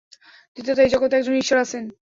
[0.57, 1.83] দ্বিতীয়ত এই জগতে একজন ঈশ্বর আছেন।